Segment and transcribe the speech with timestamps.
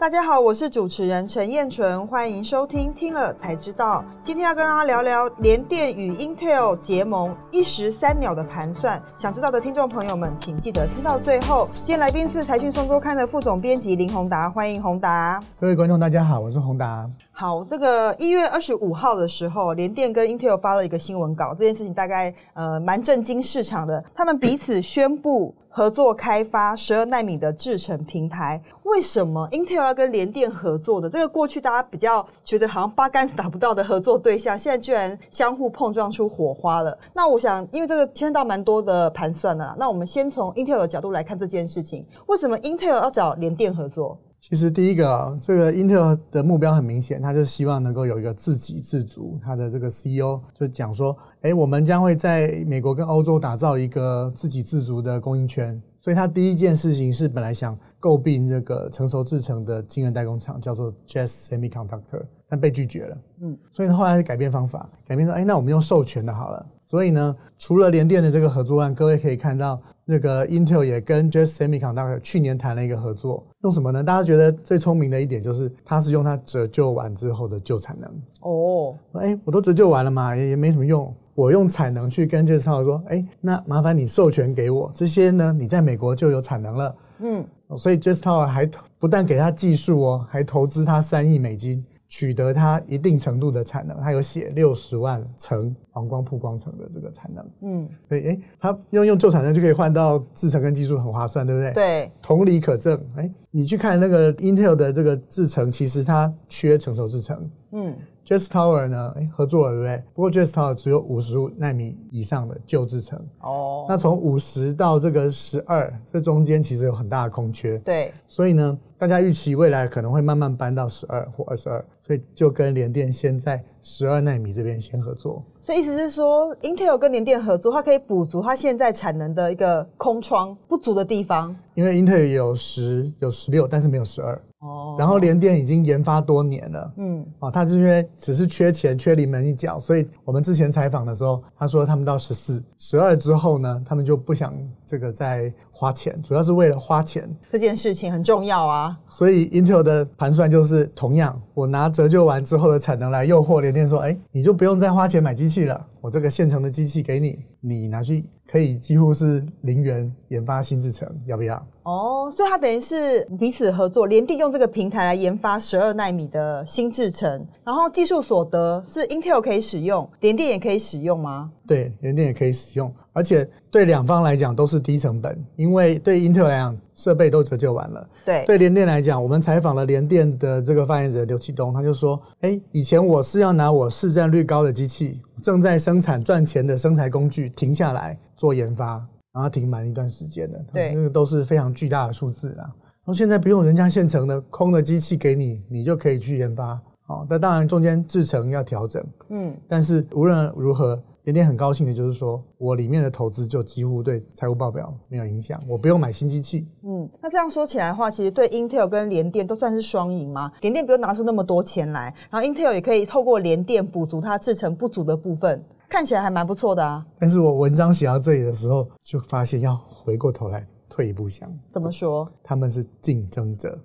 [0.00, 4.04] 大家好，我是主持人陈燕纯，欢迎收听听了才知道。
[4.22, 9.02] 今天要跟大家聊聊联电与 Intel 结盟一石三鸟的盘算。
[9.16, 11.68] 想知道的听众朋友们，请记得听到最后。
[11.72, 15.42] 今天来宾是财讯双周刊的副总编辑林宏达，欢迎宏达。
[15.58, 17.10] 各位观众，大家好，我是宏达。
[17.32, 24.04] 好，这个一月二十五号的时候，联电跟 Intel 发了一个新闻稿，这件事情大概呃蛮震惊市场的。
[24.14, 28.60] 他们彼此宣布合作开发十二纳米的制程平台。
[28.82, 31.08] 为什么 Intel 要跟联电合作的？
[31.08, 36.98] 这个过去大家比较觉得好像八竿子打不到的合作对象，现在居然相互碰撞出火花了。
[37.14, 42.04] 那我想，因为这个牵到蛮多的盘算呢，那我们先从 Intel 的角度来看这件事情。
[42.26, 44.18] 为什么 Intel 要找联电合作？
[44.40, 49.38] 其实第一个，这个 Intel 的目标很明显，他就希望能够有一个自给自足。
[49.42, 63.18] 他的这个 CEO 就讲说：“哎，我们将会在美国跟欧洲打造一个自给自足的供应圈。”所以他第一件事情是本来想诟病这个成熟制成的晶圆代工厂，叫做 Jazz Semiconductor，但被拒绝了。
[63.40, 69.78] 嗯，所以后来改变方法，改变说：“哎，那我们用授权的好了。”所以呢，除了联电的这个合作案，各位可以看到。
[70.10, 74.02] 那个 Intel 也跟 Just Semiconductor 去年谈了一个合作，用什么呢？
[74.02, 78.10] 大家觉得最聪明的一点就是，它是用它折旧完之后的旧产能。
[78.40, 86.96] 哦，哎，我都折旧完了嘛，也也没什么用，我用产能去跟 Just 说，哎，那麻烦你授权给我这些呢，你在美国就有产能了。
[87.18, 87.44] 嗯，
[87.76, 88.66] 所以 Just Tower 还
[88.98, 91.84] 不但给他技术哦，还投资他三亿美金。
[92.08, 101.72] 取得它一定程度的产能，它有写六十万层黄光曝光层的这个产能，嗯，对，哎，它用用旧产能就可以换到制程跟技术很划算，对不对？
[101.72, 107.94] 对，同理可证，哎，你去看那个 Intel 的这个制程，其实它缺成熟制程，嗯。
[108.24, 109.14] Just Tower 呢？
[109.16, 110.04] 哎，合作了，对不对？
[110.12, 113.18] 不过 Just Tower 只有五十纳米以上的旧制程。
[113.40, 113.86] 哦。
[113.88, 117.78] 那从五十到这个十二，这中间其实有很大的空缺。
[117.78, 118.12] 对。
[118.26, 125.40] 所以呢，大家预期未来可能会慢慢搬到十二或二十二，所以就跟联电先在十二纳米这边先合作。
[125.60, 131.54] 所以意思是说，Intel 跟联电合作，它可以补足它现在产能的一个空窗不足的地方。
[131.74, 134.40] 因为 Intel 有十有十六，但是没有十二。
[134.60, 144.52] 哦，然后联电已经研发多年了，嗯，哦，他是因为只是缺钱，缺临门一脚，所以我们之前采访的时候，他说他们到十四、十二之后呢，他们就不想
[144.86, 147.28] 这个再花钱，主要是为了花钱。
[147.48, 148.98] 这件事情很重要啊。
[149.06, 161.56] 所以 Intel 的盘算就是同样，我拿折旧完之后的产能来诱惑联电说，哎，你就不用再花钱买机器了，我这个现成的机器给你，你拿去可以几乎是零元研发新制程，要不要？
[161.82, 171.50] 哦，所以它等于是彼此合作，联电用这个平台来研发十二纳米的新制程，然后技术所得是 Intel 可以使用，联电也可以使用吗？
[171.66, 178.08] 对，联电也可以使用，而且对两方来讲都是低成本，因为对 Intel 来讲设备都折旧完了。
[178.24, 189.06] 对，对联电来讲，我们采访了联电的这个发言人刘启东，他就说：，哎，以前我是要拿我市占率高的机器，正在生产赚钱的生产工具停下来做研发。
[189.30, 192.64] 然后停满一段时间的，对，那个都是非常巨大的数字啦。
[192.64, 196.80] 然后现在不用人家现成的空的机器给你，你就可以去研发。
[197.06, 206.66] 哦，那当然中间制程要调整，嗯，但是无论如何，联电很高兴的就是说我里面的投资就几乎对财务报表没有影响，我不用买新机器。
[206.82, 210.50] 嗯，那这样说起来的话，其实对 Intel 跟联电都算是双赢吗？
[210.62, 215.62] 联电不用拿出那么多钱来，然后 Intel 也可以透过联电补足它制成不足的部分。
[215.86, 217.04] 看起来还蛮不错的啊！
[217.18, 222.26] 但是我文章写到这里的时候，就发现要回过头来退一步想，怎么说？
[222.42, 223.78] 他们是竞争者。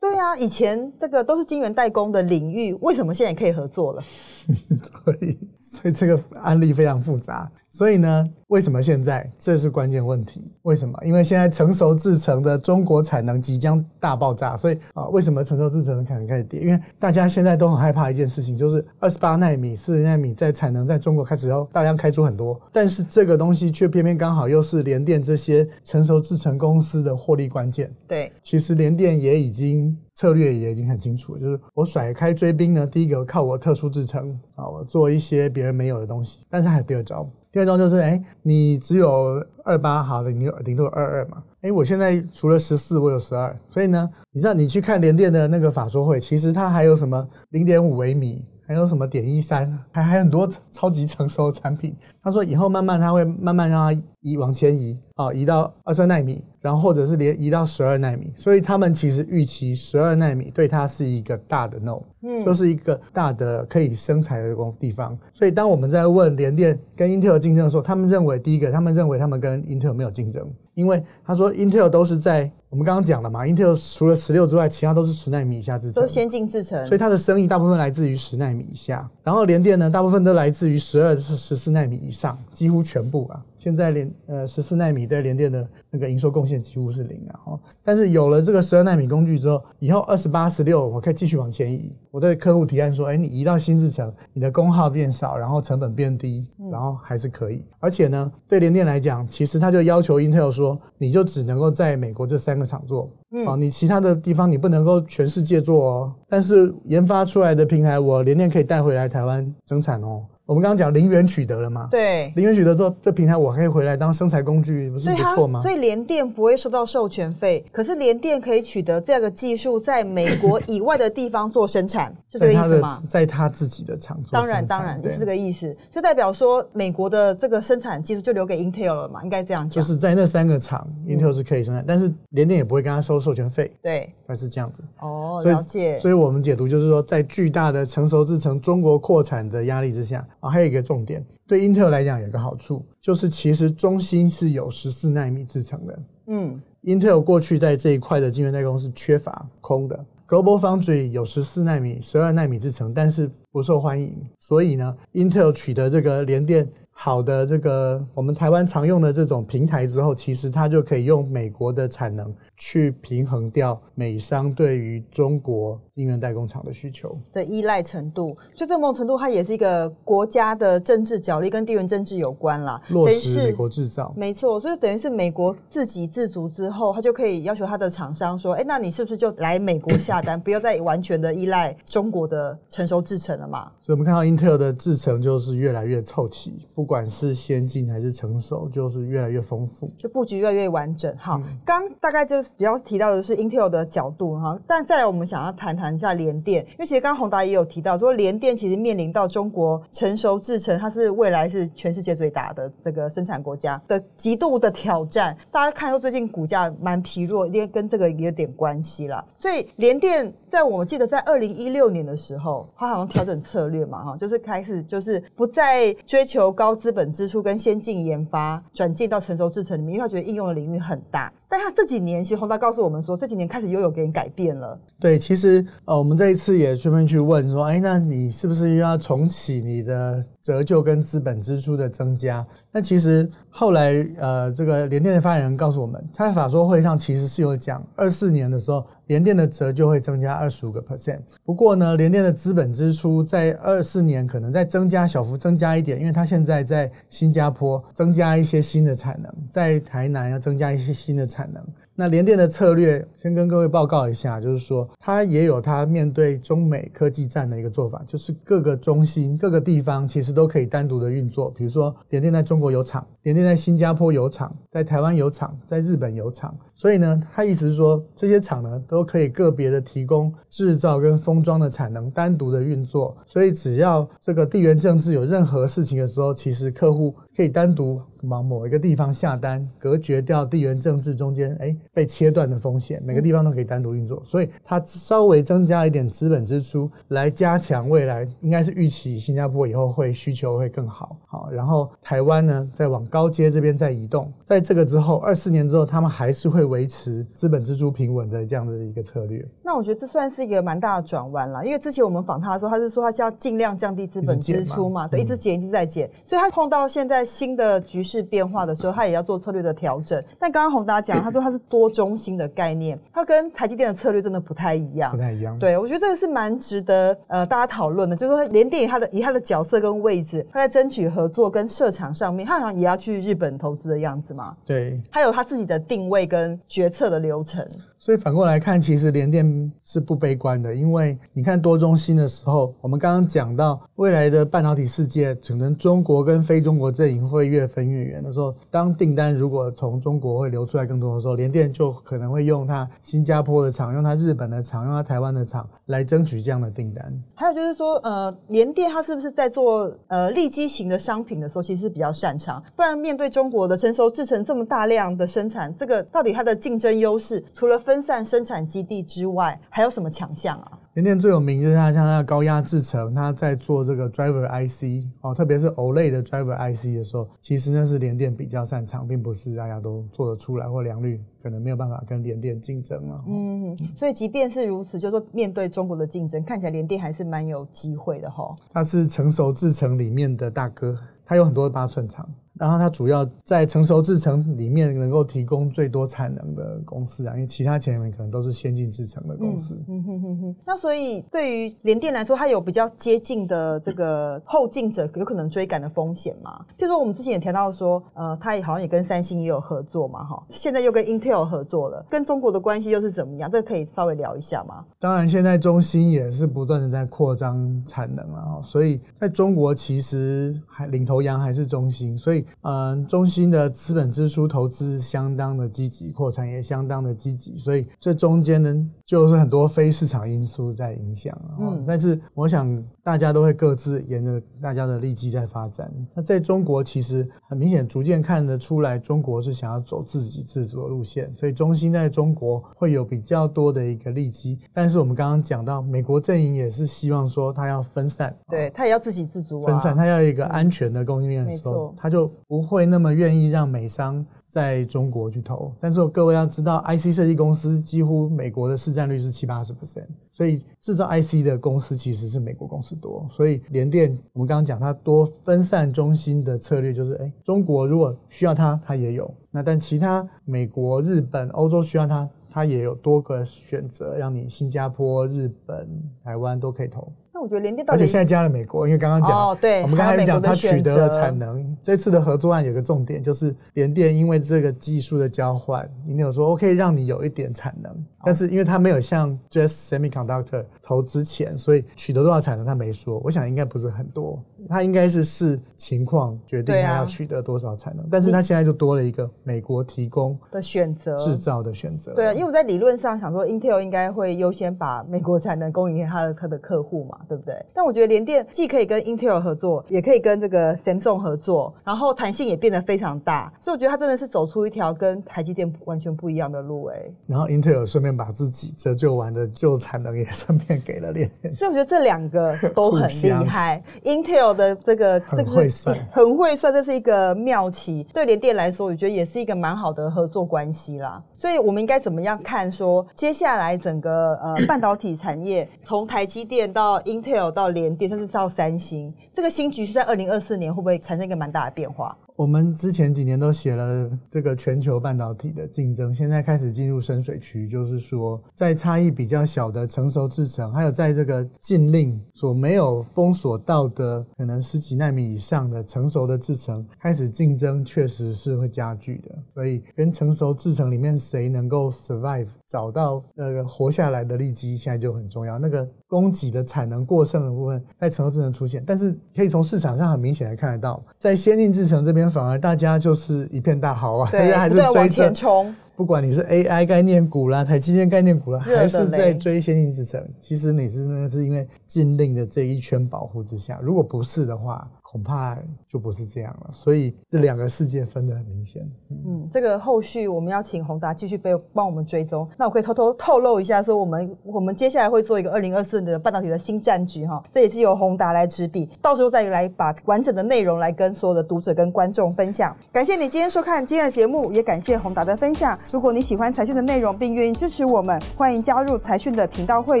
[0.20, 4.02] 那，以前这个都是晶圆代工的领域，为什么现在可以合作了？
[4.04, 7.50] 所以，所以这个案例非常复杂。
[7.70, 10.50] 所以呢，为什么现在这是关键问题？
[10.62, 10.98] 为什么？
[11.04, 16.60] 因为现在成熟制成的中国产能即将大爆炸，所以啊，为什么成熟制成的产能开始跌？
[16.60, 27.88] 因为大家现在都很害怕一件事情，就是 二十八纳米、四十纳米在产能在中国开始要大量开出很多，但是这个东西却偏偏刚好又是联电这些成熟制成公司的获利关键。
[28.08, 37.30] 对，其实联电也已经策略也已经很清楚，就是我甩开追兵呢，第一个靠我特殊制成啊，我做一些别人没有的东西，但是还有第二招。
[37.52, 51.96] 第二种就是，哎，你只有二八好的，你有零度二二嘛，哎，我现在除了十四，我有十二，所以呢，你知道你去看联电的那个法说会，其实它还有什么零点五微米，还有什么点一三，还还很多超级成熟的产品。
[52.22, 58.30] 他说以后慢慢他会慢慢让它移往前移啊，移到二三纳米，然后或者是连移到十二纳米。
[58.36, 65.16] 所以他们其实预期十二纳米对它是一个大的 no，嗯，就是一个大的可以生产的工地方。
[65.32, 79.08] 所以当我们在问联电跟 Intel 竞争的时候，他们认为第一个，他们认为他们跟 Intel 没有竞争，因为他说 Intel 都是在我们刚刚讲了嘛，Intel 除了十六之外，其他都是十纳米以下制程，都先进制程，所以它的生意大部分来自于十纳米以下。
[79.24, 83.44] 然后联电呢，大部分都来自于十二是十四纳米以上，几乎全部啊。
[83.56, 87.40] 现在连呃十四纳米对联电的那个营收贡献几乎是零啊。
[87.44, 91.94] 哦，但是有了这个十二纳米工具之后，以后二十八、十六我可以继续往前移。
[92.10, 97.64] 我对客户提案说，哎，你移到新制程，你的功耗变少，然后成本变低，然后还是可以。
[97.78, 103.10] 而且呢，对联电来讲，其实他就要求 Intel 说，你就只能够在美国这三个厂做，
[103.46, 106.14] 哦，你其他的地方你不能够全世界做哦。
[106.28, 110.24] 但是研发出来的平台，我联电可以带回来台湾生产哦。
[110.50, 111.86] 我们刚刚讲零元取得了嘛？
[111.88, 115.60] 对，零元取得之后，这平台我可以回来当生产工具，不是不错吗？
[115.60, 123.00] 所以联电不会收到授权费，可是联电可以取得这个技术，在美国以外的地方做生产， 是这个意思吗？
[123.08, 129.22] 在他自己的厂做，当然当然是这个意思，就代表说美国的这个生产技术就留给 Intel 了嘛？
[129.22, 129.80] 应该这样讲。
[129.80, 133.72] 就是在那三个厂，Intel 是可以生产，但是联电也不会跟他收授权费。
[133.80, 134.82] 对，那是这样子。
[134.98, 135.96] 哦，了解。
[136.00, 141.24] 所以我们解读就是说，在巨大的成熟制成中国扩产的压力之下，啊，还有一个重点。
[141.46, 145.98] 对英特尔来讲有个好处，就是其实中芯是有十四纳米制成的。
[146.26, 154.16] 嗯英特尔过去在这一块的晶圆代工是缺乏空的，Global Foundry 有十四纳米、十二纳米制成，但是不受欢迎。
[154.38, 162.32] 所以呢，Intel 取得这个联电好的这个我们台湾常用的这种平台之后，其实它就可以用美国的产能。
[162.60, 172.80] 去平衡掉美商对于中国晶圆代工厂的需求的依赖程度，所以这某种程度它也是一个国家的政治角力，跟地缘政治有关啦。
[172.90, 191.16] 落实美国制造，没错，所以等于是美国自给自足之后，他就可以要求他的厂商说：“哎，那你是不是就来美国下单， 不要再完全的依赖中国的成熟制程了嘛？”所以我们看到英特尔的制程就是越来越凑齐，不管是先进还是成熟，就是越来越丰富，就布局越来越完整。
[191.16, 192.36] 好，刚大概就。
[192.56, 205.36] 比较提到的是 Intel 的角度哈，但再来我们想要谈谈一下联电，因为其实刚刚宏达也有提到说，联电其实面临到中国成熟制程，它是未来是全世界最大的这个生产国家的极度的挑战。
[205.50, 209.24] 大家看说最近股价蛮疲弱，因为跟这个也有点关系啦。
[209.36, 221.32] 所以联电在我记得在二零一六年的时候，它好像调整策略嘛哈，就是开始就是不再追求高资本支出跟先进研发，转进到成熟制程里面，因为他觉得应用的领域很大。
[221.50, 224.78] 但他这几年，其实宏达告诉我们说，这几年开始又有给人改变了。
[225.00, 232.46] 对，其实呃，我们这一次也顺便去问说，哎，那你是不是又要重启你的折旧跟资本支出的增加？
[232.72, 241.18] 那其实后来呃，这个联电的发言人告诉我们，他在法说会上其实是有讲，二四年的时候，联电的折旧会增加二十五个 percent。
[241.44, 251.62] 不过呢，联电的资本支出在二四年可能再增加小幅增加一点，因为它现在在新加坡增加一些新的产能，在台南要增加一些新的产能。
[252.00, 261.50] 那联电的策略，先跟各位报告一下，就是说，它也有它面对中美科技战的一个做法，就是各个中心、各个地方其实都可以单独的运作。
[261.50, 266.56] 比如说，联电在中国有厂，联电在新加坡有厂，在台湾有厂，在日本有厂。
[266.74, 273.14] 所以呢，他意思是说，这些厂呢都可以个别的提供制造跟封装的产能，单独的运作。
[273.26, 278.00] 所以只要这个地缘政治有任何事情的时候，其实客户可以单独。
[278.24, 291.16] 往某一个地方下单，隔绝掉地缘政治中间哎被切断的风险，每个地方都可以单独运作，所以它稍微增加一点资本支出来加强未来，应该是预期新加坡以后会需求会更好。
[291.26, 299.42] 好，然后台湾呢再往高阶这边再移动，在这个之后二四年之后，他们还是会维持资本支出平稳的这样的一个策略。
[299.62, 308.20] 那我觉得这算是一个蛮大的转弯了，因为之前我们访他的时候，他是说他是要尽量降低资本支出嘛，对，一直减一直在减，所以他碰到现在新的局势。
[308.30, 310.22] 变化的时候，他也要做策略的调整。
[310.38, 315.58] 但刚刚宏达讲，他说他是多中心的概念， 他跟台积电的策略真的不太一样，不太一样。
[315.58, 324.54] 对，我觉得这个是蛮值得呃大家讨论的，就是说联电以他的以他的角色跟位置，他在争取合作跟设厂上面，他好像也要去日本投资的样子嘛。
[324.64, 327.66] 对，他有他自己的定位跟决策的流程。
[328.00, 347.22] 所以反过来看，其实联电是不悲观的，因为你看多中心的时候，我们刚刚讲到未来的半导体世界，可能中国跟非中国阵营会越分越远的时候，当订单如果从中国会流出来更多的时候，联电就可能会用它新加坡的厂、用它日本的厂、用它台湾的厂来争取这样的订单。
[347.34, 352.64] 还有就是说，呃，联电它是不是在做呃利基型的商品的时候，其实比较擅长？
[352.74, 360.78] 不然面对中国的成熟制成这么大量的生产，这个到底它的竞争优势，除了分散生产基地之外，还有什么强项啊？
[360.94, 373.24] 联电最有名就是它像它的高压制程，它在做这个 driver IC 哦，特别是 OLED 的 driver IC 的时候，其实那是联电比较擅长，并不是大家都做得出来，或良率可能没有办法跟联电竞争了。
[373.26, 378.54] 嗯，所以即便是如此，就说面对中国的竞争，看起来联电还是蛮有机会的哈。
[378.72, 382.28] 它是成熟制程里面的大哥，它有很多八寸厂。
[382.60, 389.82] 然后它主要在成熟制程里面能够提供最多产能的公司啊，因为其他前面可能都是先进制程的公司。
[389.88, 390.56] 嗯哼哼哼。
[390.66, 396.62] 那所以对于联电来说，它有比较接近的这个后进者有可能追赶的风险嘛？
[396.78, 403.50] 譬如说我们之前也提到说，呃，它也好像也跟三星也有合作嘛，哈，现在又跟 Intel 合作了，跟中国的关系又是怎么样？
[403.50, 404.84] 这个可以稍微聊一下吗？
[404.98, 413.30] 当然，现在中芯也是不断的在扩张产能啊，所以在中国其实还领头羊还是中芯，所以嗯中。
[413.30, 425.88] 心的资本支出投资相当的积极，扩产也相当的积极，所以这中间呢，就是很多非市场因素在影响嗯，但是我想大家都会各自沿着大家的利基在发展。
[426.12, 434.58] 那在中国其实很明显，逐渐看得出来，中国是想要走自给自足的路线，所以中心在中国会有比较多的一个利基。
[434.74, 443.10] 但是我们刚刚讲到，美国阵营也是希望说，它要分散，对它也要自给自足，啊分散，它要一个安全的供应链的时候，它就不会那么。
[443.20, 453.26] 愿意让美商在中国去投，但是各位要知道，IC 设计公司几乎美国的市占率是七八十 percent，所以制造 IC 的公司其实是美国公司多。
[453.28, 465.86] 所以联电，我们刚刚讲它多分散中心的策略，就是哎，中国如果需要它，它也有；那但其他美国、日本、欧洲需要它，它也有多个选择，让你新加坡、日本、
[466.24, 467.12] 台湾都可以投。
[467.40, 471.76] 我觉得联电，而且现在加了美国，因为刚刚讲，哦，对，我们刚才讲它取得了产能。
[471.82, 477.92] 这次的合作案有个重点，就是联电因为这个技术的交换，你有说 OK 让你有一点产能，
[478.24, 483.18] 但是因为它没有向 Just Semiconductor 投资钱，所以取得多少产能他没说。
[483.24, 484.38] 我想应该不是很多，
[484.68, 488.06] 他应该是视情况决定他要取得多少产能。
[488.10, 492.12] 但是他现在就多了一个美国提供的选择，制造的选择。
[492.14, 497.18] 对啊，因为我在理论上想说，Intel 应该会优先把美国产能供应给他的他的客户嘛。
[497.30, 497.54] 对不对？
[497.72, 506.96] 但我觉得联电既可以跟 Intel 合作，也可以跟这个 Samsung 合作，然后弹性也变得非常大，所以我觉得他真的是走出一条跟台积电完全不一样的路哎。
[507.28, 513.80] 然后 Intel 顺便把自己折旧完的旧产能也顺便给了联电，所以我觉得这两个都很厉害。
[514.02, 518.06] Intel 的这个很会算， 很会算，这是一个妙棋。
[518.12, 521.22] 对联电来说，我觉得也是一个蛮好的合作关系啦。
[521.36, 522.70] 所以我们应该怎么样看？
[522.70, 532.16] 说接下来整个呃 半导体产业从台积电到 Intel 到联电，甚至到三星，这个新局势在二零二四年会不会产生一个蛮大的变化？
[532.40, 549.36] 我们之前几年都写了这个全球半导体的竞争，现在开始进入深水区，就是说在差异比较小的成熟制程，还有在这个禁令所没有封锁到的可能十几纳米以上的成熟的制程，开始竞争确实是会加剧的。
[549.52, 555.58] 所以跟成熟制程里面谁能够 survive，找到那个活下来的利基，现在就很重要。
[555.58, 562.29] 那个供给的产能过剩的部分在成熟制程出现，但是可以从市场上很明显的看得到，在先进制程这边。
[562.30, 565.74] 反而大家就是一片大好啊，大家 还是追前冲。
[566.00, 574.90] 不管你是 AI 概念股啦，台积电概念股啦，还是在追先进制程，其实你是那是因为禁令的这一圈保护之下，如果不是的话。
[575.10, 578.88] 恐怕就不是这样了，所以这两个世界分得很明显。
[579.10, 582.48] 嗯，这个后续我们要请宏达继续被帮我们追踪。
[582.56, 592.76] 那我可以偷偷透露一下，说我们我们接下来会做一个二零二四的半导体的新战局哈，这也是由宏达来执笔，到时候再来把完整的内容来跟所有的读者跟观众分享。
[592.92, 595.76] 感谢你今天收看今天的节目，也感谢宏达的分享。
[595.92, 600.00] 如果你喜欢财讯的内容，并愿意支持我们，欢迎加入财讯的频道会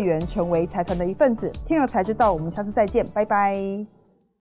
[0.00, 1.50] 员，成为财团的一份子。
[1.66, 3.99] 听了才知道，我们下次再见，拜拜。